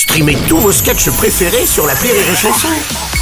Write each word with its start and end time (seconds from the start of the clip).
Streamez 0.00 0.38
tous 0.48 0.56
vos 0.56 0.72
sketchs 0.72 1.10
préférés 1.10 1.66
sur 1.66 1.86
la 1.86 1.92
Rire 1.92 2.14
et 2.14 2.34
Chanson. 2.34 2.68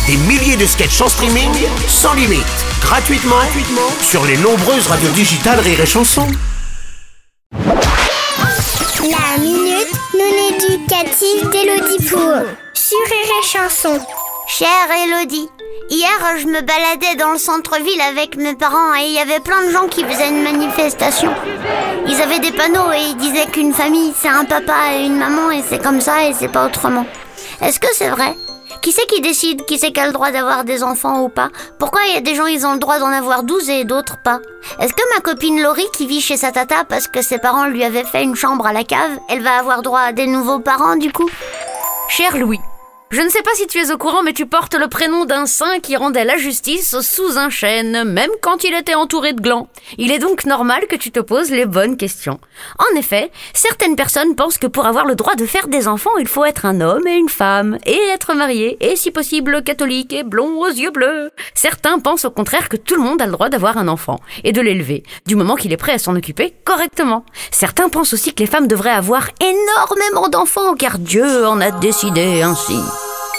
Des 0.07 0.17
milliers 0.17 0.57
de 0.57 0.65
sketchs 0.65 1.01
en 1.01 1.09
streaming, 1.09 1.51
sans 1.89 2.15
limite, 2.15 2.47
gratuitement, 2.81 3.35
sur 4.01 4.25
les 4.25 4.37
nombreuses 4.37 4.87
radios 4.87 5.11
digitales 5.11 5.59
Rire 5.59 5.81
et 5.81 5.87
Chanson. 5.87 6.29
La 7.53 9.39
minute 9.41 9.93
non 10.15 10.55
éducative 10.55 11.51
d'Elodie 11.51 12.09
Pour 12.09 12.47
sur 12.75 12.99
Rire 13.11 13.33
et 13.43 13.45
Chanson. 13.45 13.99
Chère 14.47 14.89
Elodie, 15.05 15.49
hier 15.91 16.11
je 16.39 16.47
me 16.47 16.61
baladais 16.61 17.17
dans 17.19 17.33
le 17.33 17.39
centre-ville 17.39 18.01
avec 18.01 18.37
mes 18.37 18.55
parents 18.55 18.95
et 18.95 19.07
il 19.07 19.13
y 19.13 19.19
avait 19.19 19.41
plein 19.41 19.63
de 19.65 19.71
gens 19.71 19.89
qui 19.89 20.05
faisaient 20.05 20.29
une 20.29 20.43
manifestation. 20.43 21.33
Ils 22.07 22.21
avaient 22.21 22.41
des 22.41 22.53
panneaux 22.53 22.93
et 22.93 23.11
ils 23.11 23.17
disaient 23.17 23.47
qu'une 23.47 23.73
famille 23.73 24.13
c'est 24.17 24.29
un 24.29 24.45
papa 24.45 24.95
et 24.95 25.07
une 25.07 25.19
maman 25.19 25.51
et 25.51 25.63
c'est 25.63 25.83
comme 25.83 26.01
ça 26.01 26.25
et 26.25 26.35
c'est 26.35 26.49
pas 26.49 26.67
autrement. 26.67 27.07
Est-ce 27.61 27.81
que 27.81 27.89
c'est 27.93 28.09
vrai? 28.09 28.37
Qui 28.83 28.93
c'est 28.93 29.07
qui 29.07 29.21
décide 29.21 29.65
qui 29.65 29.79
c'est 29.79 29.93
qui 29.93 30.01
a 30.01 30.07
le 30.07 30.13
droit 30.13 30.31
d'avoir 30.31 30.65
des 30.65 30.85
enfants 30.85 31.23
ou 31.23 31.29
pas? 31.29 31.49
Pourquoi 31.79 32.01
il 32.07 32.15
y 32.15 32.17
a 32.17 32.21
des 32.21 32.35
gens 32.35 32.47
ils 32.47 32.67
ont 32.67 32.75
le 32.75 32.79
droit 32.79 32.99
d'en 32.99 33.09
avoir 33.09 33.43
12 33.43 33.69
et 33.71 33.85
d'autres 33.85 34.19
pas? 34.23 34.41
Est-ce 34.81 34.93
que 34.93 35.15
ma 35.15 35.21
copine 35.21 35.61
Laurie 35.61 35.89
qui 35.97 36.07
vit 36.07 36.21
chez 36.21 36.37
sa 36.37 36.53
tata 36.53 36.85
parce 36.85 37.09
que 37.09 37.23
ses 37.23 37.39
parents 37.39 37.67
lui 37.67 37.83
avaient 37.83 38.05
fait 38.05 38.23
une 38.23 38.37
chambre 38.37 38.67
à 38.67 38.73
la 38.73 38.85
cave, 38.85 39.19
elle 39.29 39.43
va 39.43 39.59
avoir 39.59 39.83
droit 39.83 40.01
à 40.01 40.13
des 40.13 40.27
nouveaux 40.27 40.61
parents 40.61 40.97
du 40.97 41.11
coup? 41.13 41.29
Cher 42.09 42.37
Louis, 42.37 42.61
je 43.11 43.23
ne 43.23 43.31
sais 43.31 43.43
pas 43.43 43.51
si 43.55 43.67
tu 43.67 43.79
es 43.79 43.91
au 43.91 43.97
courant, 43.97 44.23
mais 44.23 44.35
tu 44.35 44.45
portes 44.45 44.75
le 44.75 44.87
prénom 44.87 45.25
d'un 45.25 45.47
saint 45.47 45.81
qui 45.81 45.97
rendait 45.97 46.27
la 46.27 46.37
justice 46.37 47.01
sous 47.01 47.39
un 47.39 47.49
chêne, 47.49 48.05
même 48.05 48.31
quand 48.43 48.65
il 48.65 48.75
était 48.75 48.95
entouré 48.95 49.33
de 49.33 49.41
glands. 49.41 49.69
Il 49.97 50.13
est 50.13 50.19
donc 50.19 50.45
normal 50.45 50.87
que 50.89 50.97
tu 50.97 51.11
te 51.11 51.21
poses 51.21 51.51
les 51.51 51.65
bonnes 51.65 51.97
questions. 51.97 52.39
En 52.79 52.99
effet, 52.99 53.31
certaines 53.55 53.97
personnes 53.97 54.35
pensent 54.35 54.59
que 54.59 54.67
pour 54.67 54.85
avoir 54.85 55.07
le 55.07 55.15
droit 55.15 55.37
de 55.37 55.47
faire 55.47 55.69
des 55.69 55.89
enfants, 55.89 56.19
il 56.19 56.29
faut 56.29 56.45
être 56.45 56.67
un 56.67 56.83
homme 56.83 57.07
et 57.07 57.17
une 57.17 57.31
femme, 57.31 57.79
et 57.87 57.99
être 58.13 58.35
marié, 58.35 58.77
et 58.81 58.95
si 58.95 59.11
possible 59.11 59.63
catholique 59.63 60.13
et 60.13 60.23
blond 60.23 60.61
aux 60.61 60.69
yeux 60.69 60.91
bleus. 60.91 61.31
Certains 61.55 62.01
pensent 62.01 62.27
au 62.27 62.31
contraire 62.31 62.69
que 62.69 62.77
tout 62.77 62.95
le 62.95 63.03
monde 63.03 63.23
a 63.23 63.27
le 63.27 63.33
droit 63.33 63.49
d'avoir 63.49 63.79
un 63.79 63.89
enfant, 63.89 64.21
et 64.45 64.53
de 64.53 64.61
l'élever, 64.61 65.03
du 65.27 65.35
moment 65.35 65.57
qu'il 65.57 65.73
est 65.73 65.79
prêt 65.79 65.93
à 65.93 65.99
s'en 65.99 66.15
occuper 66.15 66.53
correctement. 66.65 67.25
Certains 67.53 67.89
pensent 67.89 68.13
aussi 68.13 68.35
que 68.35 68.43
les 68.43 68.51
femmes 68.51 68.69
devraient 68.69 68.91
avoir 68.91 69.31
énormément 69.41 70.29
d'enfants, 70.29 70.75
car 70.75 70.99
Dieu 70.99 71.47
en 71.47 71.61
a 71.63 71.71
décidé 71.71 72.43
ainsi. 72.43 72.77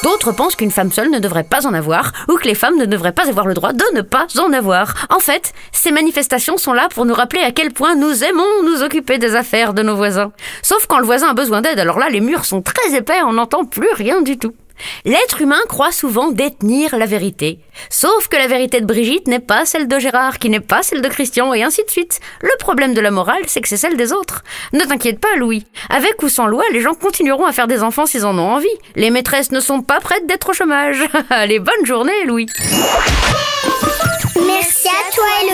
D'autres 0.01 0.31
pensent 0.31 0.55
qu'une 0.55 0.71
femme 0.71 0.93
seule 0.93 1.11
ne 1.11 1.19
devrait 1.19 1.43
pas 1.43 1.67
en 1.67 1.73
avoir, 1.73 2.13
ou 2.29 2.37
que 2.37 2.47
les 2.47 2.55
femmes 2.55 2.77
ne 2.77 2.85
devraient 2.85 3.11
pas 3.11 3.27
avoir 3.27 3.45
le 3.45 3.53
droit 3.53 3.73
de 3.73 3.83
ne 3.93 4.01
pas 4.01 4.27
en 4.39 4.53
avoir. 4.53 4.93
En 5.09 5.19
fait, 5.19 5.53
ces 5.73 5.91
manifestations 5.91 6.57
sont 6.57 6.71
là 6.71 6.87
pour 6.93 7.05
nous 7.05 7.13
rappeler 7.13 7.41
à 7.41 7.51
quel 7.51 7.73
point 7.73 7.95
nous 7.95 8.23
aimons 8.23 8.63
nous 8.63 8.81
occuper 8.81 9.17
des 9.17 9.35
affaires 9.35 9.73
de 9.73 9.83
nos 9.83 9.97
voisins. 9.97 10.31
Sauf 10.61 10.87
quand 10.87 10.99
le 10.99 11.05
voisin 11.05 11.29
a 11.29 11.33
besoin 11.33 11.61
d'aide, 11.61 11.79
alors 11.79 11.99
là, 11.99 12.09
les 12.09 12.21
murs 12.21 12.45
sont 12.45 12.61
très 12.61 12.95
épais, 12.95 13.21
on 13.25 13.33
n'entend 13.33 13.65
plus 13.65 13.91
rien 13.93 14.21
du 14.21 14.37
tout. 14.37 14.53
L'être 15.05 15.41
humain 15.41 15.59
croit 15.67 15.91
souvent 15.91 16.31
détenir 16.31 16.97
la 16.97 17.05
vérité. 17.05 17.59
Sauf 17.89 18.27
que 18.27 18.37
la 18.37 18.47
vérité 18.47 18.81
de 18.81 18.85
Brigitte 18.85 19.27
n'est 19.27 19.39
pas 19.39 19.65
celle 19.65 19.87
de 19.87 19.99
Gérard, 19.99 20.39
qui 20.39 20.49
n'est 20.49 20.59
pas 20.59 20.83
celle 20.83 21.01
de 21.01 21.07
Christian, 21.07 21.53
et 21.53 21.63
ainsi 21.63 21.83
de 21.83 21.89
suite. 21.89 22.19
Le 22.41 22.57
problème 22.59 22.93
de 22.93 23.01
la 23.01 23.11
morale, 23.11 23.43
c'est 23.47 23.61
que 23.61 23.67
c'est 23.67 23.77
celle 23.77 23.97
des 23.97 24.13
autres. 24.13 24.43
Ne 24.73 24.81
t'inquiète 24.81 25.19
pas, 25.19 25.35
Louis. 25.37 25.65
Avec 25.89 26.21
ou 26.23 26.29
sans 26.29 26.47
loi, 26.47 26.63
les 26.71 26.81
gens 26.81 26.93
continueront 26.93 27.45
à 27.45 27.51
faire 27.51 27.67
des 27.67 27.83
enfants 27.83 28.05
s'ils 28.05 28.25
en 28.25 28.37
ont 28.37 28.53
envie. 28.53 28.67
Les 28.95 29.09
maîtresses 29.09 29.51
ne 29.51 29.59
sont 29.59 29.81
pas 29.81 29.99
prêtes 29.99 30.27
d'être 30.27 30.49
au 30.49 30.53
chômage. 30.53 31.03
Allez, 31.29 31.59
bonne 31.59 31.85
journée, 31.85 32.25
Louis. 32.25 32.47
Merci 34.35 34.87
à 34.87 35.11
toi, 35.13 35.25
Elodie 35.41 35.48